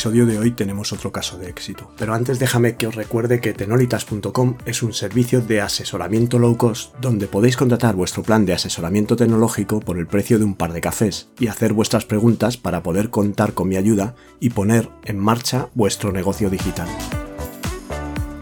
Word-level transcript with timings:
Episodio 0.00 0.24
de 0.24 0.38
hoy 0.38 0.52
tenemos 0.52 0.94
otro 0.94 1.12
caso 1.12 1.36
de 1.36 1.50
éxito, 1.50 1.92
pero 1.98 2.14
antes 2.14 2.38
déjame 2.38 2.76
que 2.76 2.86
os 2.86 2.94
recuerde 2.94 3.42
que 3.42 3.52
tenolitas.com 3.52 4.56
es 4.64 4.82
un 4.82 4.94
servicio 4.94 5.42
de 5.42 5.60
asesoramiento 5.60 6.38
low 6.38 6.56
cost 6.56 6.94
donde 7.02 7.26
podéis 7.26 7.58
contratar 7.58 7.96
vuestro 7.96 8.22
plan 8.22 8.46
de 8.46 8.54
asesoramiento 8.54 9.14
tecnológico 9.14 9.80
por 9.80 9.98
el 9.98 10.06
precio 10.06 10.38
de 10.38 10.46
un 10.46 10.54
par 10.54 10.72
de 10.72 10.80
cafés 10.80 11.28
y 11.38 11.48
hacer 11.48 11.74
vuestras 11.74 12.06
preguntas 12.06 12.56
para 12.56 12.82
poder 12.82 13.10
contar 13.10 13.52
con 13.52 13.68
mi 13.68 13.76
ayuda 13.76 14.14
y 14.40 14.48
poner 14.48 14.88
en 15.04 15.18
marcha 15.18 15.68
vuestro 15.74 16.12
negocio 16.12 16.48
digital. 16.48 16.88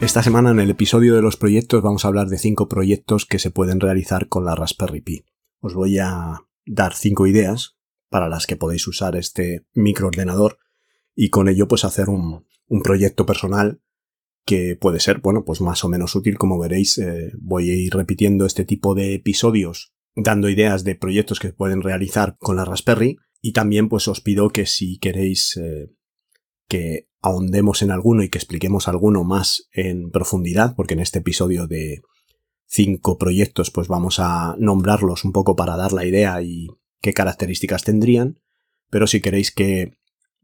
Esta 0.00 0.22
semana 0.22 0.52
en 0.52 0.60
el 0.60 0.70
episodio 0.70 1.16
de 1.16 1.22
los 1.22 1.36
proyectos 1.36 1.82
vamos 1.82 2.04
a 2.04 2.08
hablar 2.08 2.28
de 2.28 2.38
5 2.38 2.68
proyectos 2.68 3.26
que 3.26 3.40
se 3.40 3.50
pueden 3.50 3.80
realizar 3.80 4.28
con 4.28 4.44
la 4.44 4.54
Raspberry 4.54 5.00
Pi. 5.00 5.24
Os 5.60 5.74
voy 5.74 5.98
a 5.98 6.40
dar 6.66 6.94
5 6.94 7.26
ideas 7.26 7.74
para 8.10 8.28
las 8.28 8.46
que 8.46 8.54
podéis 8.54 8.86
usar 8.86 9.16
este 9.16 9.66
microordenador 9.74 10.58
y 11.20 11.30
con 11.30 11.48
ello 11.48 11.66
pues 11.66 11.84
hacer 11.84 12.08
un, 12.10 12.46
proyecto 12.84 13.26
personal 13.26 13.82
que 14.44 14.76
puede 14.80 15.00
ser, 15.00 15.18
bueno, 15.18 15.44
pues 15.44 15.60
más 15.60 15.82
o 15.82 15.88
menos 15.88 16.14
útil. 16.14 16.38
Como 16.38 16.60
veréis, 16.60 16.96
eh, 16.98 17.32
voy 17.40 17.70
a 17.70 17.74
ir 17.74 17.92
repitiendo 17.92 18.46
este 18.46 18.64
tipo 18.64 18.94
de 18.94 19.14
episodios 19.14 19.94
dando 20.14 20.48
ideas 20.48 20.84
de 20.84 20.94
proyectos 20.94 21.40
que 21.40 21.52
pueden 21.52 21.82
realizar 21.82 22.36
con 22.38 22.54
la 22.54 22.64
Raspberry 22.64 23.16
y 23.40 23.52
también 23.52 23.88
pues 23.88 24.06
os 24.06 24.20
pido 24.20 24.50
que 24.50 24.64
si 24.66 24.98
queréis 24.98 25.56
eh, 25.56 25.90
que 26.68 27.08
ahondemos 27.20 27.82
en 27.82 27.90
alguno 27.90 28.22
y 28.22 28.28
que 28.28 28.38
expliquemos 28.38 28.86
alguno 28.86 29.24
más 29.24 29.68
en 29.72 30.10
profundidad, 30.10 30.76
porque 30.76 30.94
en 30.94 31.00
este 31.00 31.18
episodio 31.18 31.66
de 31.66 32.02
cinco 32.64 33.18
proyectos 33.18 33.72
pues 33.72 33.88
vamos 33.88 34.20
a 34.20 34.54
nombrarlos 34.60 35.24
un 35.24 35.32
poco 35.32 35.56
para 35.56 35.76
dar 35.76 35.92
la 35.92 36.06
idea 36.06 36.40
y 36.42 36.68
qué 37.00 37.12
características 37.12 37.82
tendrían, 37.82 38.38
pero 38.88 39.08
si 39.08 39.20
queréis 39.20 39.50
que 39.50 39.97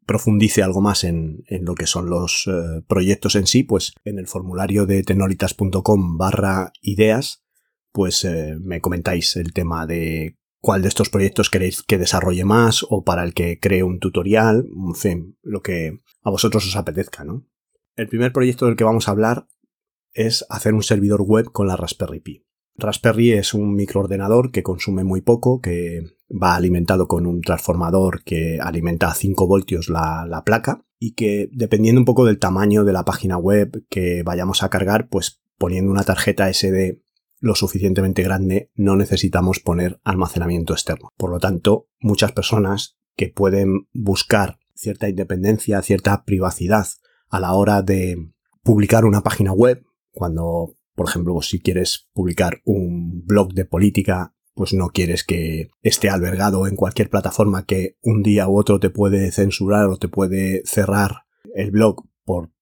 profundice 0.06 0.62
algo 0.62 0.80
más 0.80 1.04
en, 1.04 1.44
lo 1.48 1.74
que 1.74 1.86
son 1.86 2.08
los 2.08 2.46
eh, 2.46 2.82
proyectos 2.86 3.36
en 3.36 3.46
sí, 3.46 3.62
pues 3.62 3.92
en 4.04 4.18
el 4.18 4.26
formulario 4.26 4.86
de 4.86 5.02
tenolitas.com 5.02 6.18
barra 6.18 6.72
ideas, 6.80 7.44
pues 7.92 8.24
eh, 8.24 8.56
me 8.60 8.80
comentáis 8.80 9.36
el 9.36 9.52
tema 9.52 9.86
de 9.86 10.36
cuál 10.60 10.82
de 10.82 10.88
estos 10.88 11.10
proyectos 11.10 11.50
queréis 11.50 11.82
que 11.82 11.98
desarrolle 11.98 12.44
más 12.44 12.84
o 12.88 13.04
para 13.04 13.24
el 13.24 13.34
que 13.34 13.58
cree 13.60 13.82
un 13.82 14.00
tutorial, 14.00 14.66
en 14.88 14.94
fin, 14.94 15.38
lo 15.42 15.62
que 15.62 16.00
a 16.22 16.30
vosotros 16.30 16.66
os 16.66 16.76
apetezca, 16.76 17.24
¿no? 17.24 17.46
El 17.96 18.08
primer 18.08 18.32
proyecto 18.32 18.66
del 18.66 18.76
que 18.76 18.84
vamos 18.84 19.06
a 19.06 19.12
hablar 19.12 19.46
es 20.12 20.44
hacer 20.48 20.74
un 20.74 20.82
servidor 20.82 21.22
web 21.22 21.52
con 21.52 21.66
la 21.66 21.76
Raspberry 21.76 22.20
Pi. 22.20 22.43
Raspberry 22.76 23.32
es 23.32 23.54
un 23.54 23.74
microordenador 23.74 24.50
que 24.50 24.62
consume 24.62 25.04
muy 25.04 25.20
poco, 25.20 25.60
que 25.60 26.02
va 26.30 26.56
alimentado 26.56 27.06
con 27.06 27.26
un 27.26 27.40
transformador 27.40 28.22
que 28.24 28.58
alimenta 28.60 29.08
a 29.08 29.14
5 29.14 29.46
voltios 29.46 29.88
la, 29.88 30.42
placa 30.44 30.84
y 30.98 31.12
que 31.14 31.48
dependiendo 31.52 32.00
un 32.00 32.04
poco 32.04 32.24
del 32.24 32.38
tamaño 32.38 32.84
de 32.84 32.92
la 32.92 33.04
página 33.04 33.36
web 33.36 33.84
que 33.88 34.22
vayamos 34.24 34.62
a 34.62 34.70
cargar, 34.70 35.08
pues 35.08 35.40
poniendo 35.58 35.92
una 35.92 36.04
tarjeta 36.04 36.52
SD 36.52 37.00
lo 37.38 37.54
suficientemente 37.54 38.22
grande 38.22 38.70
no 38.74 38.96
necesitamos 38.96 39.60
poner 39.60 40.00
almacenamiento 40.02 40.72
externo. 40.72 41.12
Por 41.16 41.30
lo 41.30 41.38
tanto, 41.38 41.88
muchas 42.00 42.32
personas 42.32 42.96
que 43.16 43.28
pueden 43.28 43.86
buscar 43.92 44.58
cierta 44.74 45.08
independencia, 45.08 45.82
cierta 45.82 46.24
privacidad 46.24 46.86
a 47.28 47.40
la 47.40 47.52
hora 47.52 47.82
de 47.82 48.16
publicar 48.62 49.04
una 49.04 49.22
página 49.22 49.52
web, 49.52 49.84
cuando, 50.10 50.76
por 50.94 51.08
ejemplo, 51.08 51.40
si 51.42 51.60
quieres 51.60 52.08
publicar 52.12 52.60
un 52.64 53.24
blog 53.24 53.52
de 53.52 53.64
política 53.64 54.34
pues 54.54 54.72
no 54.72 54.90
quieres 54.90 55.24
que 55.24 55.68
esté 55.82 56.08
albergado 56.08 56.66
en 56.66 56.76
cualquier 56.76 57.10
plataforma 57.10 57.66
que 57.66 57.96
un 58.02 58.22
día 58.22 58.48
u 58.48 58.58
otro 58.58 58.78
te 58.78 58.88
puede 58.88 59.32
censurar 59.32 59.86
o 59.86 59.96
te 59.96 60.08
puede 60.08 60.62
cerrar 60.64 61.24
el 61.54 61.72
blog 61.72 62.06
por 62.24 62.52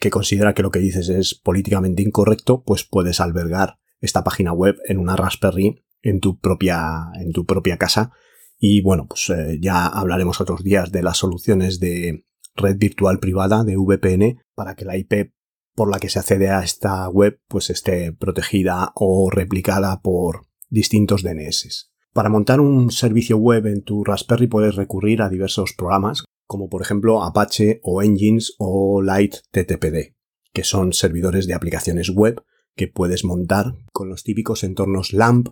que 0.00 0.10
considera 0.10 0.54
que 0.54 0.62
lo 0.62 0.70
que 0.70 0.78
dices 0.78 1.08
es 1.08 1.34
políticamente 1.34 2.02
incorrecto, 2.02 2.62
pues 2.62 2.84
puedes 2.84 3.20
albergar 3.20 3.78
esta 4.00 4.22
página 4.22 4.52
web 4.52 4.76
en 4.86 4.98
una 4.98 5.16
Raspberry 5.16 5.84
en 6.02 6.20
tu 6.20 6.38
propia, 6.38 7.10
en 7.20 7.32
tu 7.32 7.44
propia 7.44 7.78
casa. 7.78 8.12
Y 8.58 8.80
bueno, 8.82 9.06
pues 9.08 9.28
eh, 9.30 9.58
ya 9.60 9.86
hablaremos 9.86 10.40
otros 10.40 10.62
días 10.62 10.92
de 10.92 11.02
las 11.02 11.18
soluciones 11.18 11.80
de 11.80 12.24
red 12.54 12.76
virtual 12.78 13.18
privada 13.18 13.64
de 13.64 13.76
VPN 13.76 14.40
para 14.54 14.74
que 14.74 14.84
la 14.84 14.96
IP 14.96 15.32
por 15.78 15.92
la 15.92 16.00
que 16.00 16.08
se 16.08 16.18
accede 16.18 16.48
a 16.48 16.64
esta 16.64 17.08
web 17.08 17.40
pues 17.46 17.70
esté 17.70 18.12
protegida 18.12 18.90
o 18.96 19.30
replicada 19.30 20.02
por 20.02 20.48
distintos 20.68 21.22
DNS. 21.22 21.92
Para 22.12 22.28
montar 22.28 22.58
un 22.58 22.90
servicio 22.90 23.36
web 23.36 23.64
en 23.66 23.82
tu 23.82 24.02
Raspberry 24.02 24.48
puedes 24.48 24.74
recurrir 24.74 25.22
a 25.22 25.28
diversos 25.28 25.74
programas, 25.74 26.24
como 26.48 26.68
por 26.68 26.82
ejemplo 26.82 27.22
Apache 27.22 27.78
o 27.84 28.02
Engines 28.02 28.54
o 28.58 29.02
LightTTPD, 29.02 30.16
que 30.52 30.64
son 30.64 30.92
servidores 30.92 31.46
de 31.46 31.54
aplicaciones 31.54 32.10
web 32.10 32.42
que 32.74 32.88
puedes 32.88 33.24
montar 33.24 33.76
con 33.92 34.08
los 34.08 34.24
típicos 34.24 34.64
entornos 34.64 35.12
LAMP 35.12 35.50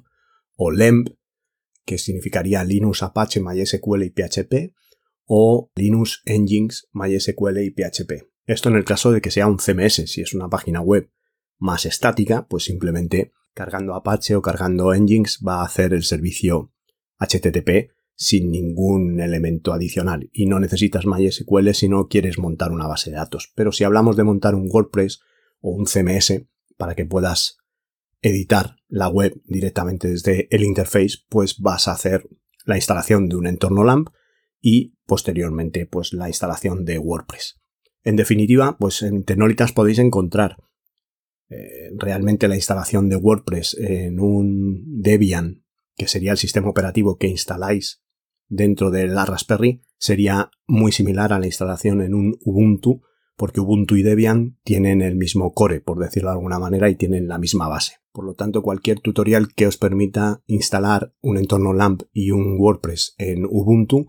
o 0.57 0.73
LEMP, 0.73 1.11
que 1.85 1.99
significaría 1.99 2.65
Linux 2.65 3.05
Apache 3.05 3.41
MySQL 3.41 4.03
y 4.03 4.11
PHP, 4.11 4.75
o 5.25 5.71
Linux 5.77 6.23
Engines 6.25 6.89
MySQL 6.93 7.59
y 7.59 7.71
PHP. 7.71 8.36
Esto 8.47 8.69
en 8.69 8.77
el 8.77 8.85
caso 8.85 9.11
de 9.11 9.21
que 9.21 9.33
sea 9.33 9.49
un 9.49 9.59
CMS, 9.59 10.09
si 10.11 10.21
es 10.21 10.33
una 10.33 10.49
página 10.49 10.81
web 10.81 11.11
más 11.59 11.85
estática, 11.85 12.47
pues 12.49 12.65
simplemente 12.65 13.33
cargando 13.55 13.95
Apache 13.95 14.37
o 14.37 14.43
cargando 14.43 14.95
Nginx 14.95 15.41
va 15.47 15.61
a 15.61 15.65
hacer 15.65 15.93
el 15.95 16.05
servicio 16.05 16.73
HTTP 17.19 17.91
sin 18.15 18.51
ningún 18.51 19.21
elemento 19.21 19.73
adicional 19.73 20.31
y 20.33 20.47
no 20.47 20.61
necesitas 20.61 21.07
MySQL 21.07 21.73
si 21.73 21.89
no 21.89 22.09
quieres 22.09 22.39
montar 22.39 22.71
una 22.71 22.87
base 22.87 23.11
de 23.11 23.17
datos. 23.17 23.53
Pero 23.55 23.73
si 23.73 23.85
hablamos 23.85 24.17
de 24.17 24.25
montar 24.25 24.55
un 24.55 24.69
WordPress 24.71 25.21
o 25.61 25.71
un 25.71 25.87
CMS 25.87 26.47
para 26.77 26.95
que 26.95 27.05
puedas 27.05 27.59
editar 28.23 28.77
la 28.89 29.09
web 29.09 29.41
directamente 29.45 30.09
desde 30.09 30.49
el 30.55 30.63
interface, 30.63 31.19
pues 31.29 31.59
vas 31.59 31.89
a 31.89 31.93
hacer 31.93 32.29
la 32.65 32.77
instalación 32.77 33.29
de 33.29 33.37
un 33.37 33.47
entorno 33.47 33.85
LAMP 33.85 34.09
y 34.61 34.97
posteriormente 35.05 35.87
pues 35.87 36.13
la 36.13 36.29
instalación 36.29 36.85
de 36.85 36.99
WordPress. 36.99 37.61
En 38.07 38.15
definitiva, 38.15 38.77
pues 38.79 39.03
en 39.03 39.25
Tenolitas 39.25 39.73
podéis 39.73 39.99
encontrar 39.99 40.59
eh, 41.49 41.91
realmente 41.97 42.47
la 42.47 42.55
instalación 42.55 43.09
de 43.09 43.17
WordPress 43.17 43.77
en 43.81 44.21
un 44.21 44.85
Debian, 45.03 45.65
que 45.97 46.07
sería 46.07 46.31
el 46.31 46.39
sistema 46.39 46.69
operativo 46.69 47.19
que 47.19 47.27
instaláis 47.27 48.05
dentro 48.47 48.93
de 48.93 49.09
la 49.09 49.25
Raspberry, 49.25 49.83
sería 49.99 50.53
muy 50.69 50.93
similar 50.93 51.33
a 51.33 51.41
la 51.41 51.47
instalación 51.47 52.01
en 52.01 52.15
un 52.15 52.39
Ubuntu, 52.45 53.03
porque 53.35 53.59
Ubuntu 53.59 53.97
y 53.97 54.05
Debian 54.05 54.57
tienen 54.63 55.03
el 55.03 55.17
mismo 55.17 55.53
core, 55.53 55.81
por 55.81 55.99
decirlo 55.99 56.29
de 56.29 56.37
alguna 56.37 56.61
manera, 56.61 56.89
y 56.89 56.95
tienen 56.95 57.27
la 57.27 57.39
misma 57.39 57.67
base. 57.67 57.95
Por 58.13 58.25
lo 58.25 58.35
tanto, 58.35 58.63
cualquier 58.63 59.01
tutorial 59.01 59.53
que 59.53 59.67
os 59.67 59.79
permita 59.79 60.45
instalar 60.47 61.13
un 61.23 61.39
entorno 61.39 61.73
LAMP 61.73 62.03
y 62.13 62.31
un 62.31 62.57
WordPress 62.57 63.17
en 63.19 63.47
Ubuntu, 63.47 64.07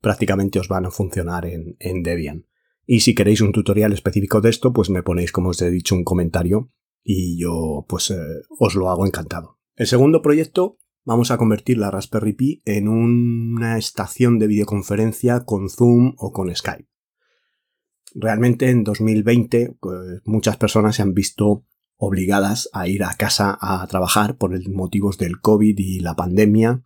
prácticamente 0.00 0.58
os 0.58 0.66
van 0.66 0.86
a 0.86 0.90
funcionar 0.90 1.46
en 1.46 2.02
Debian. 2.02 2.44
Y 2.86 3.00
si 3.00 3.14
queréis 3.14 3.40
un 3.40 3.52
tutorial 3.52 3.92
específico 3.92 4.40
de 4.40 4.50
esto, 4.50 4.72
pues 4.72 4.90
me 4.90 5.02
ponéis, 5.02 5.32
como 5.32 5.50
os 5.50 5.60
he 5.60 5.70
dicho, 5.70 5.96
un 5.96 6.04
comentario 6.04 6.70
y 7.02 7.38
yo 7.38 7.84
pues 7.88 8.10
eh, 8.10 8.16
os 8.58 8.74
lo 8.74 8.90
hago 8.90 9.06
encantado. 9.06 9.58
El 9.74 9.86
segundo 9.86 10.22
proyecto 10.22 10.78
vamos 11.04 11.30
a 11.30 11.36
convertir 11.36 11.78
la 11.78 11.90
Raspberry 11.90 12.32
Pi 12.32 12.62
en 12.64 12.88
una 12.88 13.76
estación 13.76 14.38
de 14.38 14.46
videoconferencia 14.46 15.44
con 15.44 15.68
Zoom 15.68 16.14
o 16.16 16.32
con 16.32 16.54
Skype. 16.54 16.88
Realmente 18.14 18.70
en 18.70 18.84
2020 18.84 19.76
pues, 19.80 20.22
muchas 20.24 20.56
personas 20.56 20.96
se 20.96 21.02
han 21.02 21.12
visto 21.12 21.64
obligadas 21.96 22.68
a 22.72 22.88
ir 22.88 23.04
a 23.04 23.14
casa 23.14 23.56
a 23.60 23.86
trabajar 23.86 24.36
por 24.36 24.56
motivos 24.68 25.18
del 25.18 25.40
COVID 25.40 25.76
y 25.78 26.00
la 26.00 26.14
pandemia, 26.14 26.84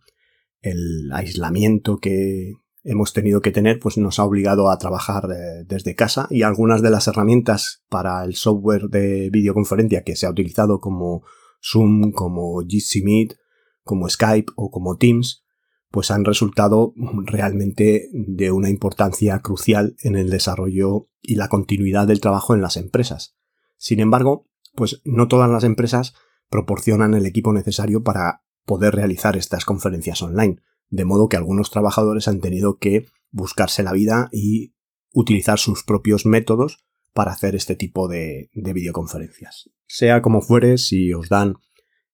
el 0.61 1.11
aislamiento 1.13 1.97
que, 1.97 2.53
hemos 2.83 3.13
tenido 3.13 3.41
que 3.41 3.51
tener, 3.51 3.79
pues 3.79 3.97
nos 3.97 4.19
ha 4.19 4.23
obligado 4.23 4.69
a 4.69 4.77
trabajar 4.77 5.29
eh, 5.31 5.63
desde 5.67 5.95
casa 5.95 6.27
y 6.29 6.43
algunas 6.43 6.81
de 6.81 6.89
las 6.89 7.07
herramientas 7.07 7.83
para 7.89 8.23
el 8.23 8.35
software 8.35 8.89
de 8.89 9.29
videoconferencia 9.31 10.03
que 10.03 10.15
se 10.15 10.25
ha 10.25 10.31
utilizado 10.31 10.79
como 10.79 11.23
Zoom, 11.61 12.11
como 12.11 12.61
Jitsi 12.67 13.03
Meet, 13.03 13.35
como 13.83 14.09
Skype 14.09 14.51
o 14.55 14.71
como 14.71 14.97
Teams, 14.97 15.43
pues 15.89 16.09
han 16.09 16.25
resultado 16.25 16.93
realmente 17.25 18.09
de 18.13 18.51
una 18.51 18.69
importancia 18.69 19.39
crucial 19.39 19.95
en 20.01 20.15
el 20.15 20.29
desarrollo 20.29 21.09
y 21.21 21.35
la 21.35 21.49
continuidad 21.49 22.07
del 22.07 22.21
trabajo 22.21 22.55
en 22.55 22.61
las 22.61 22.77
empresas. 22.77 23.35
Sin 23.77 23.99
embargo, 23.99 24.47
pues 24.73 25.01
no 25.03 25.27
todas 25.27 25.49
las 25.49 25.63
empresas 25.63 26.13
proporcionan 26.49 27.13
el 27.13 27.25
equipo 27.25 27.53
necesario 27.53 28.03
para 28.03 28.43
poder 28.65 28.95
realizar 28.95 29.35
estas 29.35 29.65
conferencias 29.65 30.21
online, 30.21 30.61
de 30.91 31.05
modo 31.05 31.29
que 31.29 31.37
algunos 31.37 31.71
trabajadores 31.71 32.27
han 32.27 32.41
tenido 32.41 32.77
que 32.77 33.07
buscarse 33.31 33.81
la 33.81 33.93
vida 33.93 34.29
y 34.31 34.75
utilizar 35.13 35.57
sus 35.57 35.83
propios 35.83 36.25
métodos 36.25 36.85
para 37.13 37.31
hacer 37.31 37.55
este 37.55 37.75
tipo 37.75 38.07
de, 38.07 38.49
videoconferencias. 38.53 39.69
Sea 39.87 40.21
como 40.21 40.41
fuere, 40.41 40.77
si 40.77 41.13
os 41.13 41.29
dan 41.29 41.55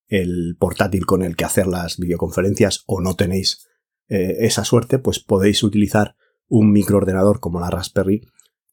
el 0.07 0.55
portátil 0.57 1.05
con 1.05 1.21
el 1.21 1.35
que 1.35 1.45
hacer 1.45 1.67
las 1.67 1.97
videoconferencias 1.97 2.83
o 2.87 3.01
no 3.01 3.15
tenéis 3.15 3.67
eh, 4.07 4.37
esa 4.39 4.63
suerte, 4.63 4.99
pues 4.99 5.19
podéis 5.19 5.63
utilizar 5.63 6.15
un 6.47 6.71
microordenador 6.71 7.39
como 7.39 7.59
la 7.59 7.69
Raspberry 7.69 8.21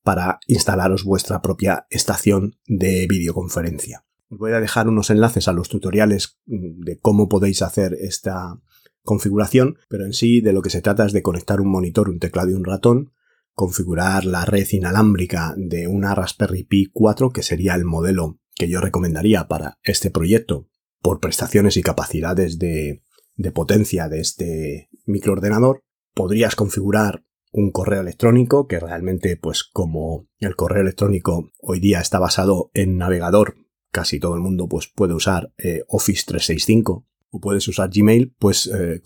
para 0.02 0.38
instalaros 0.46 1.04
vuestra 1.04 1.42
propia 1.42 1.86
estación 1.90 2.56
de 2.66 3.06
videoconferencia. 3.08 4.04
Os 4.28 4.38
voy 4.38 4.52
a 4.52 4.60
dejar 4.60 4.88
unos 4.88 5.10
enlaces 5.10 5.48
a 5.48 5.52
los 5.52 5.68
tutoriales 5.68 6.38
mm, 6.46 6.84
de 6.84 6.98
cómo 6.98 7.28
podéis 7.28 7.62
hacer 7.62 7.94
esta 7.94 8.60
configuración, 9.04 9.78
pero 9.88 10.04
en 10.04 10.12
sí 10.12 10.40
de 10.40 10.52
lo 10.52 10.62
que 10.62 10.70
se 10.70 10.82
trata 10.82 11.06
es 11.06 11.12
de 11.12 11.22
conectar 11.22 11.60
un 11.60 11.68
monitor, 11.68 12.08
un 12.08 12.18
teclado 12.18 12.50
y 12.50 12.54
un 12.54 12.64
ratón, 12.64 13.12
configurar 13.52 14.24
la 14.24 14.44
red 14.44 14.66
inalámbrica 14.70 15.54
de 15.56 15.86
una 15.86 16.14
Raspberry 16.14 16.64
Pi 16.64 16.90
4, 16.92 17.30
que 17.30 17.42
sería 17.42 17.74
el 17.74 17.84
modelo 17.84 18.40
que 18.56 18.68
yo 18.68 18.80
recomendaría 18.80 19.46
para 19.46 19.78
este 19.82 20.10
proyecto 20.10 20.68
por 21.00 21.20
prestaciones 21.20 21.76
y 21.76 21.82
capacidades 21.82 22.58
de, 22.58 23.02
de 23.36 23.52
potencia 23.52 24.08
de 24.08 24.20
este 24.20 24.88
microordenador. 25.04 25.84
Podrías 26.14 26.56
configurar 26.56 27.24
un 27.52 27.70
correo 27.70 28.00
electrónico 28.00 28.66
que 28.66 28.80
realmente 28.80 29.36
pues 29.36 29.62
como 29.62 30.26
el 30.38 30.56
correo 30.56 30.82
electrónico 30.82 31.52
hoy 31.60 31.78
día 31.78 32.00
está 32.00 32.18
basado 32.18 32.70
en 32.74 32.96
navegador 32.96 33.54
casi 33.92 34.18
todo 34.18 34.34
el 34.34 34.40
mundo 34.40 34.66
pues 34.68 34.88
puede 34.92 35.14
usar 35.14 35.52
eh, 35.56 35.84
Office 35.86 36.24
365 36.26 37.06
puedes 37.40 37.66
usar 37.68 37.90
Gmail 37.92 38.34
pues 38.38 38.66
eh, 38.66 39.00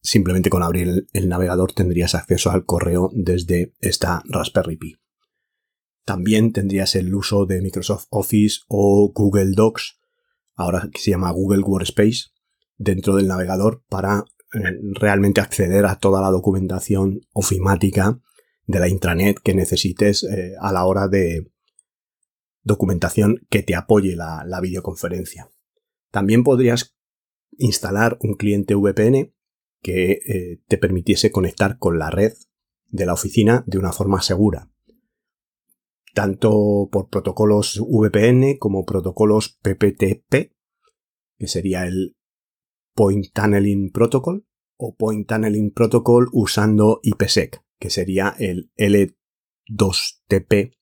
simplemente 0.00 0.50
con 0.50 0.62
abrir 0.62 1.06
el, 1.12 1.28
navegador 1.28 1.72
tendrías 1.72 2.14
acceso 2.14 2.50
al 2.50 2.64
correo 2.64 3.10
desde 3.14 3.74
esta 3.80 4.22
Raspberry 4.26 4.76
Pi. 4.76 4.96
También 6.04 6.52
tendrías 6.52 6.94
el 6.96 7.14
uso 7.14 7.46
de 7.46 7.62
Microsoft 7.62 8.06
Office 8.10 8.60
o 8.68 9.10
Google 9.14 9.52
Docs, 9.56 9.98
ahora 10.54 10.90
que 10.92 11.00
se 11.00 11.10
llama 11.10 11.30
Google 11.30 11.62
Workspace, 11.62 12.26
dentro 12.76 13.16
del 13.16 13.26
navegador 13.26 13.82
para 13.88 14.24
eh, 14.52 14.58
realmente 14.92 15.40
acceder 15.40 15.86
a 15.86 15.96
toda 15.96 16.20
la 16.20 16.30
documentación 16.30 17.20
ofimática 17.32 18.20
de 18.66 18.80
la 18.80 18.88
intranet 18.88 19.38
que 19.40 19.54
necesites 19.54 20.24
eh, 20.24 20.54
a 20.60 20.72
la 20.72 20.84
hora 20.84 21.08
de 21.08 21.50
documentación 22.62 23.46
que 23.50 23.62
te 23.62 23.74
apoye 23.74 24.16
la, 24.16 24.60
videoconferencia. 24.60 25.50
También 26.10 26.44
podrías 26.44 26.96
instalar 27.58 28.18
un 28.20 28.34
cliente 28.34 28.74
VPN 28.74 29.32
que 29.82 30.12
eh, 30.12 30.60
te 30.66 30.78
permitiese 30.78 31.30
conectar 31.30 31.78
con 31.78 31.98
la 31.98 32.10
red 32.10 32.32
de 32.88 33.06
la 33.06 33.12
oficina 33.12 33.64
de 33.66 33.78
una 33.78 33.92
forma 33.92 34.22
segura, 34.22 34.70
tanto 36.14 36.88
por 36.90 37.08
protocolos 37.08 37.80
VPN 37.80 38.58
como 38.58 38.84
protocolos 38.84 39.58
PPTP, 39.62 40.52
que 41.38 41.48
sería 41.48 41.86
el 41.86 42.16
Point 42.94 43.32
Tunneling 43.32 43.90
Protocol, 43.90 44.46
o 44.76 44.96
Point 44.96 45.28
Tunneling 45.28 45.72
Protocol 45.72 46.28
usando 46.32 47.00
IPsec, 47.02 47.62
que 47.78 47.90
sería 47.90 48.34
el 48.38 48.72
L2TP 48.76 50.76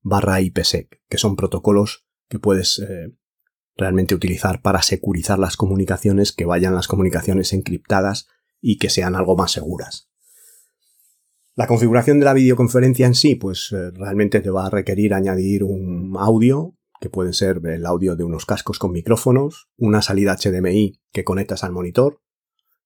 barra 0.00 0.40
IPsec, 0.40 1.00
que 1.08 1.18
son 1.18 1.36
protocolos 1.36 2.06
que 2.28 2.38
puedes 2.38 2.78
eh, 2.80 3.16
realmente 3.76 4.14
utilizar 4.14 4.62
para 4.62 4.82
securizar 4.82 5.38
las 5.38 5.56
comunicaciones, 5.56 6.32
que 6.32 6.44
vayan 6.44 6.74
las 6.74 6.88
comunicaciones 6.88 7.52
encriptadas 7.52 8.28
y 8.60 8.78
que 8.78 8.90
sean 8.90 9.14
algo 9.14 9.36
más 9.36 9.52
seguras. 9.52 10.08
La 11.54 11.66
configuración 11.66 12.18
de 12.18 12.24
la 12.24 12.32
videoconferencia 12.32 13.06
en 13.06 13.14
sí, 13.14 13.34
pues 13.34 13.72
eh, 13.72 13.90
realmente 13.90 14.40
te 14.40 14.50
va 14.50 14.66
a 14.66 14.70
requerir 14.70 15.12
añadir 15.12 15.64
un 15.64 16.14
audio, 16.18 16.74
que 17.00 17.10
puede 17.10 17.32
ser 17.32 17.60
el 17.66 17.84
audio 17.84 18.16
de 18.16 18.24
unos 18.24 18.46
cascos 18.46 18.78
con 18.78 18.92
micrófonos, 18.92 19.68
una 19.76 20.00
salida 20.00 20.36
HDMI 20.36 21.00
que 21.12 21.24
conectas 21.24 21.64
al 21.64 21.72
monitor 21.72 22.20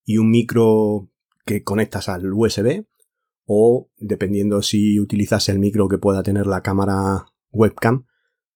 y 0.05 0.19
un 0.19 0.31
micro 0.31 1.11
que 1.45 1.63
conectas 1.63 2.09
al 2.09 2.33
USB 2.33 2.87
o 3.45 3.91
dependiendo 3.99 4.63
si 4.63 4.99
utilizas 4.99 5.49
el 5.49 5.59
micro 5.59 5.87
que 5.89 5.99
pueda 5.99 6.23
tener 6.23 6.47
la 6.47 6.63
cámara 6.63 7.27
webcam, 7.53 8.07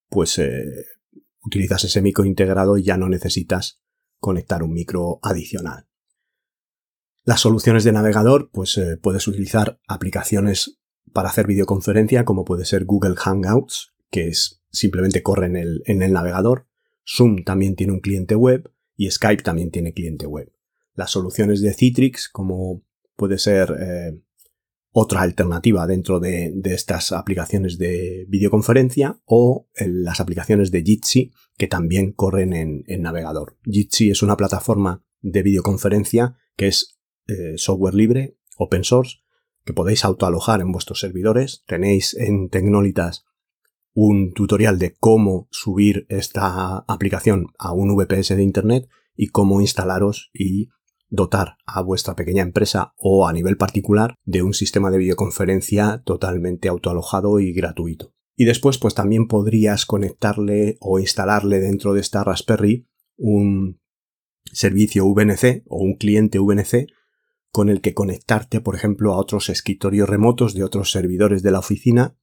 pues 0.09 0.39
eh, 0.39 0.65
utilizas 1.43 1.85
ese 1.85 2.03
micro 2.03 2.25
integrado 2.25 2.77
y 2.77 2.83
ya 2.83 2.97
no 2.97 3.09
necesitas 3.09 3.81
conectar 4.19 4.63
un 4.63 4.73
micro 4.73 5.19
adicional. 5.23 5.89
Las 7.25 7.41
soluciones 7.41 7.85
de 7.85 7.93
navegador, 7.93 8.51
pues 8.53 8.77
eh, 8.79 8.97
puedes 8.97 9.27
utilizar 9.29 9.81
aplicaciones 9.87 10.79
para 11.13 11.29
hacer 11.29 11.47
videoconferencia, 11.47 12.25
como 12.25 12.45
puede 12.45 12.65
ser 12.65 12.85
Google 12.85 13.17
Hangouts, 13.17 13.95
que 14.11 14.29
es 14.29 14.63
simplemente 14.71 15.23
corre 15.23 15.47
en 15.47 15.57
el, 15.57 15.83
en 15.87 16.03
el 16.03 16.13
navegador. 16.13 16.67
Zoom 17.07 17.45
también 17.45 17.77
tiene 17.77 17.93
un 17.93 18.01
cliente 18.01 18.35
web 18.35 18.73
y 18.97 19.11
Skype 19.11 19.43
también 19.43 19.71
tiene 19.71 19.93
cliente 19.93 20.27
web. 20.27 20.53
Las 20.95 21.11
soluciones 21.11 21.61
de 21.61 21.75
Citrix, 21.75 22.29
como 22.29 22.85
puede 23.17 23.39
ser 23.39 23.77
eh, 23.81 24.23
otra 24.93 25.23
alternativa 25.23 25.87
dentro 25.87 26.21
de, 26.21 26.53
estas 26.65 27.13
aplicaciones 27.13 27.79
de 27.79 28.27
videoconferencia 28.29 29.21
o 29.25 29.69
las 29.77 30.21
aplicaciones 30.21 30.71
de 30.71 30.83
Jitsi 30.83 31.33
que 31.57 31.69
también 31.69 32.13
corren 32.13 32.53
en, 32.53 33.03
navegador. 33.03 33.57
Jitsi 33.65 34.11
es 34.11 34.23
una 34.23 34.37
plataforma 34.37 35.05
de 35.21 35.43
videoconferencia 35.43 36.37
que 36.57 36.69
es 36.69 36.99
eh, 37.29 37.57
software 37.57 37.95
libre, 37.95 38.37
open 38.57 38.85
source, 38.85 39.19
que 39.65 39.73
podéis 39.73 40.05
autoalojar 40.05 40.61
en 40.61 40.73
vuestros 40.73 41.01
servidores. 41.01 41.63
Tenéis 41.67 42.15
en 42.15 42.49
Tecnolitas 42.49 43.25
un 43.93 44.33
tutorial 44.33 44.79
de 44.79 44.95
cómo 44.99 45.49
subir 45.51 46.07
esta 46.09 46.79
aplicación 46.89 47.49
a 47.59 47.73
un 47.73 47.95
VPS 47.97 48.31
de 48.37 48.43
Internet 48.43 48.89
y 49.15 49.29
cómo 49.29 49.61
instalaros 49.61 50.31
y 50.33 50.69
dotar 51.11 51.57
a 51.67 51.83
vuestra 51.83 52.17
pequeña 52.17 52.43
empresa 52.43 52.95
o 52.97 53.29
a 53.29 53.33
nivel 53.33 53.57
particular 53.57 54.15
de 54.25 54.43
un 54.43 54.55
sistema 54.55 54.91
de 54.91 54.99
videoconferencia 54.99 56.03
totalmente 56.05 56.69
autoalojado 56.69 57.41
y 57.41 57.53
gratuito. 57.53 58.15
Y 58.37 58.47
después 58.47 58.79
pues 58.79 58.95
también 58.95 59.27
podrías 59.27 59.85
conectarle 59.85 60.79
o 60.81 60.99
instalarle 60.99 61.61
dentro 61.61 61.93
de 61.93 62.01
esta 62.01 62.25
Raspberry 62.25 62.87
un 63.17 63.81
servicio 64.53 65.05
VNC 65.07 65.65
o 65.67 65.83
un 65.83 65.95
cliente 65.97 66.39
VNC 66.39 66.87
con 67.51 67.69
el 67.69 67.81
que 67.81 67.95
conectarte, 67.95 68.61
por 68.61 68.77
ejemplo, 68.77 69.13
a 69.13 69.19
otros 69.19 69.49
escritorios 69.49 70.09
remotos 70.09 70.55
de 70.55 70.63
otros 70.63 70.93
servidores 70.93 71.43
de 71.43 71.51
la 71.51 71.59
oficina, 71.59 72.17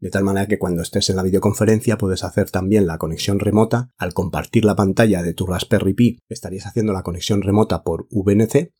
de 0.00 0.10
tal 0.10 0.24
manera 0.24 0.46
que 0.46 0.58
cuando 0.58 0.82
estés 0.82 1.10
en 1.10 1.16
la 1.16 1.22
videoconferencia 1.22 1.98
puedes 1.98 2.24
hacer 2.24 2.50
también 2.50 2.86
la 2.86 2.98
conexión 2.98 3.40
remota. 3.40 3.92
Al 3.96 4.14
compartir 4.14 4.64
la 4.64 4.76
pantalla 4.76 5.22
de 5.22 5.34
tu 5.34 5.46
Raspberry 5.46 5.94
Pi, 5.94 6.18
estarías 6.28 6.66
haciendo 6.66 6.92
la 6.92 7.02
conexión 7.02 7.42
remota 7.42 7.82
por 7.82 8.06
VNC 8.10 8.72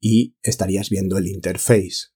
y 0.00 0.36
estarías 0.42 0.90
viendo 0.90 1.18
el 1.18 1.26
interface 1.26 2.08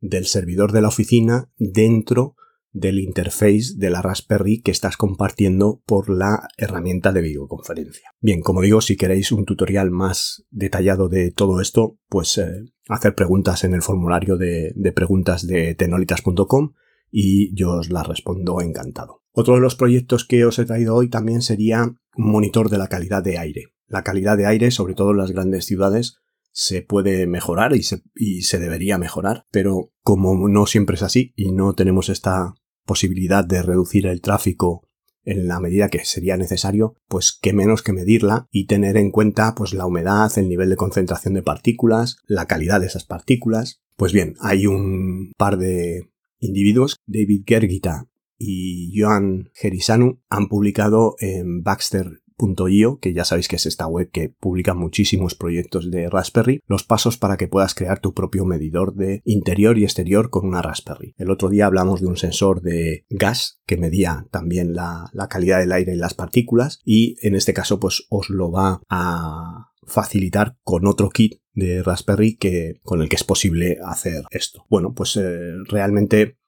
del 0.00 0.26
servidor 0.26 0.72
de 0.72 0.82
la 0.82 0.88
oficina 0.88 1.50
dentro 1.56 2.34
del 2.72 3.00
interface 3.00 3.74
de 3.76 3.90
la 3.90 4.02
Raspberry 4.02 4.62
que 4.62 4.70
estás 4.70 4.96
compartiendo 4.96 5.82
por 5.86 6.08
la 6.08 6.48
herramienta 6.56 7.12
de 7.12 7.22
videoconferencia. 7.22 8.10
Bien, 8.20 8.42
como 8.42 8.62
digo, 8.62 8.80
si 8.80 8.96
queréis 8.96 9.32
un 9.32 9.44
tutorial 9.44 9.90
más 9.90 10.44
detallado 10.50 11.08
de 11.08 11.32
todo 11.32 11.60
esto, 11.60 11.98
pues 12.08 12.38
eh, 12.38 12.64
hacer 12.88 13.14
preguntas 13.14 13.64
en 13.64 13.74
el 13.74 13.82
formulario 13.82 14.36
de, 14.36 14.72
preguntas 14.94 15.46
de 15.46 15.74
tenolitas.com 15.74 16.74
y 17.10 17.54
yo 17.54 17.72
os 17.72 17.90
las 17.90 18.06
respondo 18.06 18.60
encantado. 18.60 19.22
Otro 19.32 19.54
de 19.54 19.60
los 19.60 19.76
proyectos 19.76 20.24
que 20.24 20.44
os 20.44 20.58
he 20.58 20.64
traído 20.64 20.96
hoy 20.96 21.08
también 21.08 21.42
sería 21.42 21.84
un 21.84 22.30
monitor 22.30 22.68
de 22.68 22.78
la 22.78 22.88
calidad 22.88 23.22
de 23.22 23.38
aire. 23.38 23.66
La 23.86 24.02
calidad 24.02 24.36
de 24.36 24.46
aire, 24.46 24.70
sobre 24.70 24.94
todo 24.94 25.12
en 25.12 25.18
las 25.18 25.32
grandes 25.32 25.66
ciudades, 25.66 26.16
se 26.52 26.82
puede 26.82 27.26
mejorar 27.26 27.74
y 27.74 27.82
se, 27.82 28.02
y 28.14 28.42
se, 28.42 28.58
debería 28.58 28.98
mejorar, 28.98 29.46
pero 29.50 29.92
como 30.02 30.48
no 30.48 30.66
siempre 30.66 30.96
es 30.96 31.02
así 31.02 31.32
y 31.36 31.52
no 31.52 31.74
tenemos 31.74 32.08
esta 32.08 32.54
posibilidad 32.84 33.44
de 33.44 33.62
reducir 33.62 34.06
el 34.06 34.20
tráfico 34.20 34.88
en 35.24 35.46
la 35.46 35.60
medida 35.60 35.88
que 35.88 36.04
sería 36.04 36.36
necesario, 36.36 36.94
pues 37.06 37.38
qué 37.40 37.52
menos 37.52 37.82
que 37.82 37.92
medirla 37.92 38.48
y 38.50 38.66
tener 38.66 38.96
en 38.96 39.10
cuenta 39.10 39.54
pues 39.54 39.74
la 39.74 39.86
humedad, 39.86 40.30
el 40.36 40.48
nivel 40.48 40.70
de 40.70 40.76
concentración 40.76 41.34
de 41.34 41.42
partículas, 41.42 42.16
la 42.26 42.46
calidad 42.46 42.80
de 42.80 42.86
esas 42.86 43.04
partículas. 43.04 43.80
Pues 43.96 44.12
bien, 44.12 44.34
hay 44.40 44.66
un 44.66 45.32
par 45.36 45.58
de 45.58 46.09
individuos, 46.40 46.96
David 47.06 47.44
Gergita 47.46 48.08
y 48.38 48.92
Joan 48.98 49.50
Gerisanu, 49.54 50.20
han 50.28 50.48
publicado 50.48 51.14
en 51.20 51.62
Baxter 51.62 52.20
raspberry.io, 52.40 52.98
que 52.98 53.12
ya 53.12 53.24
sabéis 53.24 53.48
que 53.48 53.56
es 53.56 53.66
esta 53.66 53.86
web 53.86 54.10
que 54.10 54.28
publica 54.28 54.74
muchísimos 54.74 55.34
proyectos 55.34 55.90
de 55.90 56.08
Raspberry, 56.08 56.60
los 56.66 56.84
pasos 56.84 57.16
para 57.16 57.36
que 57.36 57.48
puedas 57.48 57.74
crear 57.74 58.00
tu 58.00 58.14
propio 58.14 58.44
medidor 58.44 58.94
de 58.94 59.22
interior 59.24 59.78
y 59.78 59.84
exterior 59.84 60.30
con 60.30 60.46
una 60.46 60.62
Raspberry. 60.62 61.14
El 61.18 61.30
otro 61.30 61.48
día 61.48 61.66
hablamos 61.66 62.00
de 62.00 62.06
un 62.06 62.16
sensor 62.16 62.62
de 62.62 63.04
gas 63.10 63.60
que 63.66 63.76
medía 63.76 64.26
también 64.30 64.74
la, 64.74 65.10
la 65.12 65.28
calidad 65.28 65.58
del 65.60 65.72
aire 65.72 65.94
y 65.94 65.98
las 65.98 66.14
partículas 66.14 66.80
y 66.84 67.16
en 67.26 67.34
este 67.34 67.54
caso 67.54 67.78
pues 67.80 68.06
os 68.08 68.30
lo 68.30 68.50
va 68.50 68.80
a 68.88 69.69
facilitar 69.90 70.56
con 70.62 70.86
otro 70.86 71.10
kit 71.10 71.40
de 71.52 71.82
Raspberry 71.82 72.36
que, 72.36 72.80
con 72.82 73.02
el 73.02 73.08
que 73.08 73.16
es 73.16 73.24
posible 73.24 73.78
hacer 73.84 74.24
esto. 74.30 74.64
Bueno, 74.70 74.94
pues 74.94 75.16
eh, 75.16 75.54
realmente 75.68 76.38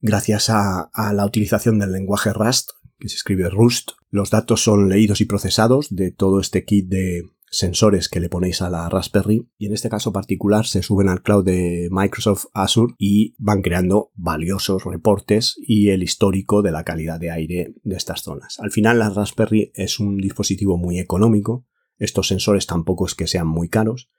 gracias 0.00 0.50
a, 0.50 0.90
la 1.12 1.24
utilización 1.24 1.78
del 1.78 1.92
lenguaje 1.92 2.32
Rust, 2.32 2.70
que 2.98 3.08
se 3.08 3.16
escribe 3.16 3.48
Rust, 3.48 3.92
los 4.10 4.30
datos 4.30 4.62
son 4.62 4.88
leídos 4.88 5.20
y 5.20 5.26
procesados 5.26 5.88
de 5.90 6.10
todo 6.10 6.40
este 6.40 6.64
kit 6.64 6.88
de 6.88 7.22
sensores 7.48 8.08
que 8.08 8.20
le 8.20 8.28
ponéis 8.28 8.60
a 8.60 8.70
la 8.70 8.88
Raspberry 8.88 9.48
y 9.56 9.66
en 9.66 9.72
este 9.72 9.88
caso 9.88 10.12
particular 10.12 10.66
se 10.66 10.82
suben 10.82 11.08
al 11.08 11.22
cloud 11.22 11.44
de 11.44 11.88
Microsoft 11.90 12.46
Azure 12.52 12.94
y 12.98 13.34
van 13.38 13.62
creando 13.62 14.10
valiosos 14.14 14.84
reportes 14.84 15.54
y 15.58 15.90
el 15.90 16.02
histórico 16.02 16.62
de 16.62 16.72
la 16.72 16.84
calidad 16.84 17.20
de 17.20 17.30
aire 17.30 17.74
de 17.82 17.96
estas 17.96 18.22
zonas. 18.22 18.58
Al 18.58 18.72
final 18.72 18.98
la 18.98 19.10
Raspberry 19.10 19.70
es 19.74 20.00
un 20.00 20.18
dispositivo 20.18 20.76
muy 20.76 20.98
económico, 20.98 21.66
estos 21.98 22.28
sensores 22.28 22.66
tampoco 22.66 23.06
es 23.06 23.14
que 23.14 23.26
sean 23.26 23.46
muy 23.46 23.68
caros 23.68 24.10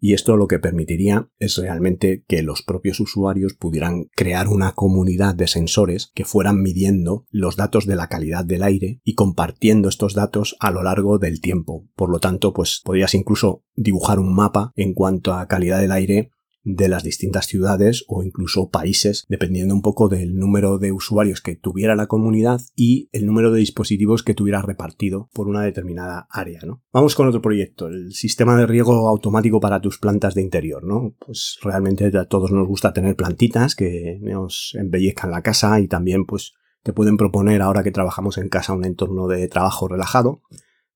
y 0.00 0.12
esto 0.12 0.36
lo 0.36 0.48
que 0.48 0.58
permitiría 0.58 1.30
es 1.38 1.56
realmente 1.56 2.24
que 2.28 2.42
los 2.42 2.62
propios 2.62 3.00
usuarios 3.00 3.54
pudieran 3.54 4.10
crear 4.14 4.48
una 4.48 4.72
comunidad 4.72 5.34
de 5.34 5.46
sensores 5.46 6.10
que 6.14 6.26
fueran 6.26 6.60
midiendo 6.60 7.26
los 7.30 7.56
datos 7.56 7.86
de 7.86 7.96
la 7.96 8.08
calidad 8.08 8.44
del 8.44 8.64
aire 8.64 9.00
y 9.02 9.14
compartiendo 9.14 9.88
estos 9.88 10.12
datos 10.12 10.56
a 10.60 10.70
lo 10.70 10.82
largo 10.82 11.18
del 11.18 11.40
tiempo. 11.40 11.88
Por 11.96 12.10
lo 12.10 12.18
tanto, 12.18 12.52
pues 12.52 12.82
podrías 12.84 13.14
incluso 13.14 13.64
dibujar 13.76 14.18
un 14.18 14.34
mapa 14.34 14.72
en 14.76 14.92
cuanto 14.92 15.32
a 15.32 15.48
calidad 15.48 15.80
del 15.80 15.92
aire 15.92 16.30
de 16.64 16.88
las 16.88 17.02
distintas 17.02 17.46
ciudades 17.46 18.04
o 18.08 18.22
incluso 18.22 18.70
países, 18.70 19.24
dependiendo 19.28 19.74
un 19.74 19.82
poco 19.82 20.08
del 20.08 20.36
número 20.36 20.78
de 20.78 20.92
usuarios 20.92 21.42
que 21.42 21.56
tuviera 21.56 21.94
la 21.94 22.06
comunidad 22.06 22.62
y 22.74 23.10
el 23.12 23.26
número 23.26 23.52
de 23.52 23.60
dispositivos 23.60 24.22
que 24.22 24.34
tuviera 24.34 24.62
repartido 24.62 25.28
por 25.34 25.46
una 25.46 25.62
determinada 25.62 26.26
área, 26.30 26.60
¿no? 26.64 26.82
Vamos 26.92 27.14
con 27.14 27.28
otro 27.28 27.42
proyecto, 27.42 27.86
el 27.86 28.12
sistema 28.12 28.56
de 28.56 28.66
riego 28.66 29.08
automático 29.08 29.60
para 29.60 29.80
tus 29.80 29.98
plantas 29.98 30.34
de 30.34 30.42
interior, 30.42 30.82
¿no? 30.84 31.14
Pues 31.24 31.58
realmente 31.62 32.10
a 32.16 32.24
todos 32.24 32.50
nos 32.50 32.66
gusta 32.66 32.94
tener 32.94 33.14
plantitas 33.14 33.74
que 33.74 34.18
nos 34.22 34.74
embellezcan 34.78 35.30
la 35.30 35.42
casa 35.42 35.78
y 35.80 35.86
también 35.86 36.24
pues 36.24 36.54
te 36.82 36.94
pueden 36.94 37.18
proponer 37.18 37.60
ahora 37.60 37.82
que 37.82 37.92
trabajamos 37.92 38.38
en 38.38 38.48
casa 38.48 38.72
un 38.72 38.84
entorno 38.84 39.28
de 39.28 39.48
trabajo 39.48 39.86
relajado, 39.86 40.42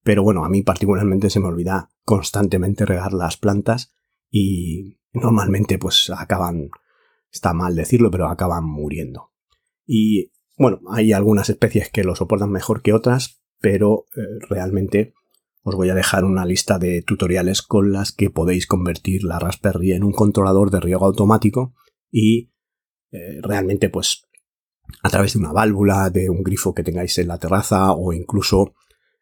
pero 0.03 0.23
bueno, 0.23 0.45
a 0.45 0.49
mí 0.49 0.63
particularmente 0.63 1.29
se 1.29 1.41
me 1.41 1.49
olvida 1.49 1.91
constantemente 2.05 2.87
regar 2.87 3.13
las 3.13 3.37
plantas 3.37 3.95
y 4.31 4.98
normalmente 5.21 5.79
pues 5.79 6.11
acaban, 6.11 6.71
está 7.31 7.53
mal 7.53 7.75
decirlo, 7.75 8.11
pero 8.11 8.29
acaban 8.29 8.65
muriendo. 8.65 9.33
Y 9.87 10.33
bueno, 10.57 10.81
hay 10.91 11.13
algunas 11.13 11.49
especies 11.49 11.91
que 11.91 12.05
lo 12.05 12.15
soportan 12.15 12.51
mejor 12.51 12.83
que 12.83 12.93
otras, 12.93 13.41
pero 13.61 14.07
eh, 14.17 14.21
realmente 14.49 15.15
os 15.63 15.75
voy 15.75 15.91
a 15.91 15.95
dejar 15.95 16.25
una 16.25 16.47
lista 16.47 16.79
de 16.79 17.03
tutoriales 17.03 17.63
con 17.63 17.93
las 17.93 18.13
que 18.13 18.31
podéis 18.31 18.67
convertir 18.67 19.25
la 19.25 19.39
Raspberry 19.39 19.93
en 19.93 20.05
un 20.05 20.13
controlador 20.13 20.71
de 20.71 20.81
riego 20.81 21.05
automático 21.05 21.75
y 22.11 22.53
eh, 23.11 23.41
realmente 23.43 23.91
pues 23.91 24.25
a 25.03 25.11
través 25.11 25.35
de 25.35 25.41
una 25.41 25.53
válvula, 25.53 26.11
de 26.11 26.31
un 26.31 26.43
grifo 26.43 26.75
que 26.75 26.83
tengáis 26.83 27.19
en 27.19 27.29
la 27.29 27.39
terraza 27.39 27.93
o 27.93 28.13
incluso 28.13 28.75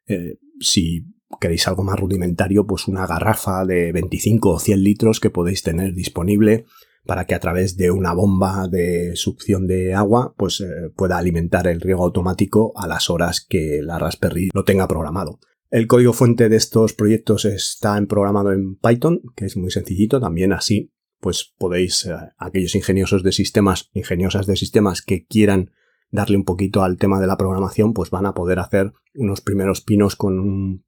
eh, 0.06 0.38
si 0.60 1.04
queréis 1.40 1.66
algo 1.68 1.82
más 1.82 1.98
rudimentario, 1.98 2.66
pues 2.66 2.88
una 2.88 3.06
garrafa 3.06 3.64
de 3.64 3.92
25 3.92 4.50
o 4.50 4.58
100 4.58 4.82
litros 4.82 5.20
que 5.20 5.30
podéis 5.30 5.62
tener 5.62 5.94
disponible 5.94 6.66
para 7.04 7.26
que 7.26 7.34
a 7.34 7.40
través 7.40 7.76
de 7.76 7.90
una 7.90 8.12
bomba 8.12 8.68
de 8.68 9.14
succión 9.14 9.66
de 9.66 9.94
agua 9.94 10.34
pues 10.36 10.60
eh, 10.60 10.90
pueda 10.94 11.18
alimentar 11.18 11.68
el 11.68 11.80
riego 11.80 12.04
automático 12.04 12.72
a 12.76 12.88
las 12.88 13.10
horas 13.10 13.46
que 13.48 13.80
la 13.82 13.98
Raspberry 13.98 14.50
lo 14.52 14.64
tenga 14.64 14.88
programado. 14.88 15.38
El 15.70 15.86
código 15.86 16.12
fuente 16.12 16.48
de 16.48 16.56
estos 16.56 16.92
proyectos 16.92 17.44
está 17.44 18.00
programado 18.06 18.52
en 18.52 18.76
Python, 18.76 19.20
que 19.34 19.46
es 19.46 19.56
muy 19.56 19.70
sencillito, 19.70 20.20
también 20.20 20.52
así 20.52 20.92
pues 21.20 21.54
podéis, 21.58 22.04
eh, 22.06 22.14
aquellos 22.38 22.74
ingeniosos 22.74 23.22
de 23.22 23.32
sistemas, 23.32 23.90
ingeniosas 23.94 24.46
de 24.46 24.56
sistemas 24.56 25.02
que 25.02 25.26
quieran 25.26 25.70
darle 26.10 26.36
un 26.36 26.44
poquito 26.44 26.82
al 26.82 26.98
tema 26.98 27.20
de 27.20 27.26
la 27.26 27.36
programación, 27.36 27.94
pues 27.94 28.10
van 28.10 28.26
a 28.26 28.34
poder 28.34 28.58
hacer 28.58 28.92
unos 29.14 29.40
primeros 29.40 29.80
pinos 29.80 30.14
con 30.14 30.38
un 30.38 30.84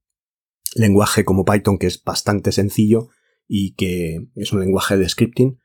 lenguaje 0.74 1.24
como 1.24 1.44
Python 1.44 1.78
que 1.78 1.86
es 1.86 2.02
bastante 2.02 2.52
sencillo 2.52 3.08
y 3.46 3.74
que 3.74 4.28
es 4.34 4.52
un 4.52 4.60
lenguaje 4.60 4.96
de 4.96 5.08
scripting 5.08 5.58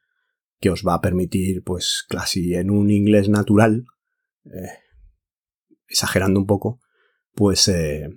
que 0.59 0.69
os 0.69 0.83
va 0.87 0.95
a 0.95 1.01
permitir 1.01 1.63
pues 1.63 2.05
casi 2.07 2.53
en 2.55 2.69
un 2.69 2.89
inglés 2.89 3.29
natural 3.29 3.85
eh, 4.45 4.69
exagerando 5.87 6.39
un 6.39 6.45
poco 6.45 6.79
pues 7.33 7.67
eh, 7.67 8.07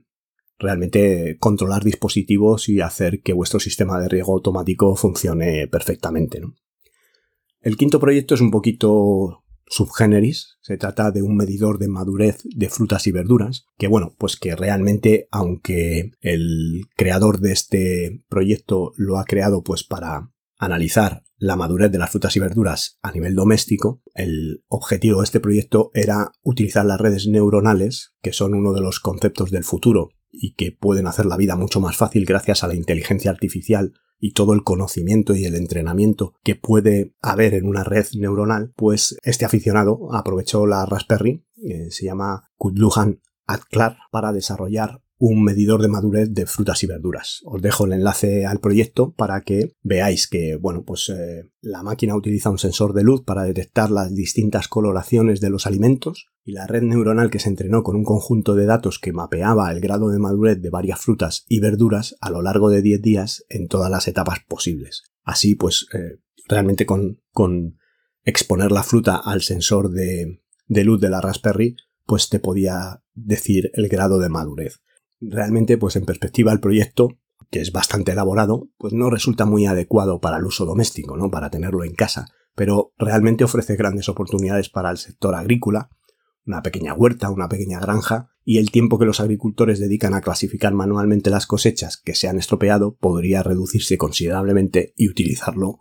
realmente 0.59 1.37
controlar 1.39 1.83
dispositivos 1.83 2.69
y 2.69 2.81
hacer 2.81 3.21
que 3.23 3.33
vuestro 3.33 3.61
sistema 3.61 4.01
de 4.01 4.09
riego 4.09 4.33
automático 4.35 4.95
funcione 4.97 5.67
perfectamente 5.69 6.41
el 7.61 7.77
quinto 7.77 7.99
proyecto 7.99 8.35
es 8.35 8.41
un 8.41 8.53
poquito 8.53 9.43
subgéneris. 9.67 10.59
Se 10.61 10.77
trata 10.77 11.11
de 11.11 11.23
un 11.23 11.37
medidor 11.37 11.79
de 11.79 11.89
madurez 11.89 12.43
de 12.45 12.69
frutas 12.69 13.07
y 13.07 13.13
verduras, 13.13 13.67
que 13.77 13.89
bueno, 13.89 14.15
pues 14.19 14.37
que 14.37 14.57
realmente, 14.57 15.29
aunque 15.31 16.13
el 16.21 16.83
creador 16.97 17.41
de 17.41 17.53
este 17.53 18.25
proyecto 18.29 18.93
lo 18.97 19.19
ha 19.19 19.25
creado 19.25 19.63
pues 19.63 19.85
para 19.85 20.33
analizar 20.59 21.23
la 21.39 21.57
madurez 21.57 21.93
de 21.93 21.99
las 21.99 22.11
frutas 22.11 22.35
y 22.37 22.41
verduras 22.41 22.99
a 23.03 23.13
nivel 23.13 23.35
doméstico, 23.35 24.03
el 24.15 24.65
objetivo 24.69 25.21
de 25.21 25.25
este 25.25 25.41
proyecto 25.41 25.91
era 25.93 26.33
utilizar 26.43 26.87
las 26.87 27.01
redes 27.01 27.27
neuronales, 27.27 28.15
que 28.23 28.33
son 28.33 28.55
uno 28.55 28.73
de 28.73 28.81
los 28.81 29.01
conceptos 29.01 29.51
del 29.51 29.65
futuro 29.65 30.11
y 30.31 30.55
que 30.55 30.73
pueden 30.73 31.07
hacer 31.07 31.27
la 31.27 31.37
vida 31.37 31.57
mucho 31.57 31.81
más 31.81 31.97
fácil 31.97 32.25
gracias 32.25 32.65
a 32.65 32.69
la 32.69 32.75
inteligencia 32.75 33.31
artificial 33.31 33.93
y 34.19 34.33
todo 34.33 34.53
el 34.53 34.63
conocimiento 34.63 35.35
y 35.35 35.45
el 35.45 35.55
entrenamiento 35.55 36.35
que 36.43 36.57
puede 36.57 37.15
haber 37.21 37.55
en 37.55 37.67
una 37.67 37.85
red 37.85 38.07
neuronal, 38.15 38.73
pues 38.77 39.17
este 39.23 39.45
aficionado 39.45 40.15
aprovechó 40.15 40.67
la 40.67 40.87
Raspberry, 40.87 41.45
eh, 41.63 41.91
se 41.91 42.07
llama 42.07 42.51
Kudluhan 42.57 43.21
Adklar, 43.47 43.99
para 44.11 44.33
desarrollar 44.33 45.03
un 45.19 45.43
medidor 45.43 45.81
de 45.81 45.89
madurez 45.89 46.33
de 46.33 46.47
frutas 46.47 46.83
y 46.83 46.87
verduras. 46.87 47.41
Os 47.45 47.63
dejo 47.63 47.87
el 47.87 47.95
enlace 47.95 48.45
al 48.45 48.61
proyecto 48.61 49.13
para 49.15 49.41
que 49.41 49.73
veáis 49.83 50.27
que, 50.27 50.57
bueno, 50.57 50.85
pues 50.85 51.09
eh, 51.09 51.51
la 51.61 51.83
máquina 51.83 52.15
utiliza 52.15 52.51
un 52.51 52.59
sensor 52.59 52.93
de 52.93 53.03
luz 53.03 53.23
para 53.25 53.45
detectar 53.45 53.91
las 53.91 54.15
distintas 54.15 54.69
coloraciones 54.69 55.41
de 55.41 55.51
los 55.51 55.67
alimentos 55.67 56.27
y 56.45 56.53
la 56.53 56.67
red 56.67 56.83
neuronal 56.83 57.31
que 57.31 57.39
se 57.39 57.49
entrenó 57.49 57.83
con 57.83 57.97
un 57.97 58.05
conjunto 58.05 58.55
de 58.55 58.67
datos 58.67 58.99
que 58.99 59.13
mapeaba 59.13 59.73
el 59.73 59.81
grado 59.81 60.11
de 60.11 60.19
madurez 60.19 60.61
de 60.61 60.71
varias 60.71 61.01
frutas 61.01 61.45
y 61.49 61.61
verduras 61.61 62.15
a 62.21 62.31
lo 62.31 62.43
largo 62.43 62.69
de 62.69 62.83
10 62.83 63.01
días 63.01 63.45
en 63.49 63.69
todas 63.69 63.91
las 63.91 64.09
etapas 64.09 64.41
posibles. 64.47 65.05
Así, 65.23 65.55
pues, 65.55 65.87
eh, 65.95 66.21
realmente 66.47 66.85
con, 66.85 67.23
con 67.33 67.79
exponer 68.25 68.71
la 68.71 68.83
fruta 68.83 69.17
al 69.17 69.41
sensor 69.43 69.91
de, 69.91 70.43
de 70.67 70.85
luz 70.85 71.01
de 71.01 71.09
la 71.09 71.23
Raspberry, 71.23 71.77
pues 72.05 72.29
te 72.29 72.39
podía 72.39 73.03
decir 73.15 73.71
el 73.73 73.89
grado 73.89 74.19
de 74.19 74.29
madurez 74.29 74.81
realmente, 75.21 75.79
pues 75.79 75.97
en 75.97 76.05
perspectiva 76.05 76.53
el 76.53 76.61
proyecto, 76.61 77.09
que 77.51 77.61
es 77.61 77.73
bastante 77.73 78.13
elaborado, 78.13 78.69
pues 78.79 78.93
no 78.93 79.11
resulta 79.11 79.45
muy 79.45 79.67
adecuado 79.67 80.21
para 80.21 80.39
el 80.39 80.45
uso 80.45 80.65
doméstico, 80.65 81.17
¿no? 81.17 81.31
Para 81.31 81.51
tenerlo 81.51 81.85
en 81.85 81.95
casa, 81.95 82.27
pero 82.55 82.93
realmente 82.99 83.45
ofrece 83.45 83.77
grandes 83.77 84.09
oportunidades 84.09 84.69
para 84.69 84.91
el 84.91 84.99
sector 84.99 85.35
agrícola, 85.35 85.91
una 86.45 86.63
pequeña 86.63 86.95
huerta, 86.95 87.31
una 87.31 87.49
pequeña 87.49 87.81
granja, 87.81 88.29
y 88.45 88.59
el 88.59 88.71
tiempo 88.71 88.99
que 88.99 89.05
los 89.05 89.21
agricultores 89.21 89.81
dedican 89.81 90.15
a 90.15 90.21
clasificar 90.21 90.73
manualmente 90.73 91.31
las 91.31 91.47
cosechas 91.47 91.97
que 91.97 92.15
se 92.15 92.29
han 92.29 92.39
estropeado 92.39 92.97
podría 92.97 93.43
reducirse 93.43 93.99
considerablemente 93.99 94.93
y 94.97 95.09
utilizarlo 95.09 95.81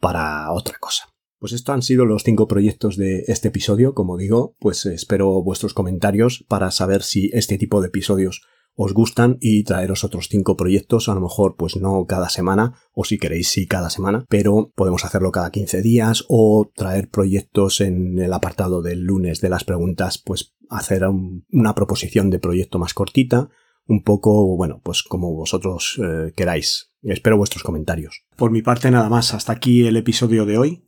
para 0.00 0.50
otra 0.52 0.78
cosa. 0.80 1.04
Pues 1.38 1.52
estos 1.52 1.74
han 1.74 1.82
sido 1.82 2.04
los 2.04 2.24
cinco 2.24 2.48
proyectos 2.48 2.96
de 2.96 3.24
este 3.28 3.48
episodio, 3.48 3.94
como 3.94 4.16
digo, 4.16 4.56
pues 4.58 4.86
espero 4.86 5.42
vuestros 5.42 5.74
comentarios 5.74 6.44
para 6.48 6.70
saber 6.70 7.02
si 7.02 7.30
este 7.32 7.58
tipo 7.58 7.80
de 7.80 7.88
episodios 7.88 8.42
os 8.80 8.94
gustan 8.94 9.38
y 9.40 9.64
traeros 9.64 10.04
otros 10.04 10.28
cinco 10.28 10.56
proyectos, 10.56 11.08
a 11.08 11.14
lo 11.14 11.20
mejor 11.20 11.56
pues 11.56 11.76
no 11.76 12.06
cada 12.06 12.28
semana, 12.28 12.74
o 12.92 13.02
si 13.02 13.18
queréis 13.18 13.48
sí 13.48 13.66
cada 13.66 13.90
semana, 13.90 14.24
pero 14.28 14.70
podemos 14.76 15.04
hacerlo 15.04 15.32
cada 15.32 15.50
15 15.50 15.82
días 15.82 16.24
o 16.28 16.70
traer 16.76 17.10
proyectos 17.10 17.80
en 17.80 18.20
el 18.20 18.32
apartado 18.32 18.80
del 18.80 19.00
lunes 19.00 19.40
de 19.40 19.48
las 19.48 19.64
preguntas, 19.64 20.22
pues 20.24 20.54
hacer 20.70 21.02
una 21.50 21.74
proposición 21.74 22.30
de 22.30 22.38
proyecto 22.38 22.78
más 22.78 22.94
cortita, 22.94 23.48
un 23.88 24.04
poco, 24.04 24.56
bueno, 24.56 24.80
pues 24.84 25.02
como 25.02 25.34
vosotros 25.34 25.98
eh, 26.00 26.32
queráis. 26.36 26.92
Espero 27.02 27.36
vuestros 27.36 27.64
comentarios. 27.64 28.26
Por 28.36 28.52
mi 28.52 28.62
parte 28.62 28.92
nada 28.92 29.08
más, 29.08 29.34
hasta 29.34 29.52
aquí 29.52 29.88
el 29.88 29.96
episodio 29.96 30.46
de 30.46 30.56
hoy. 30.56 30.87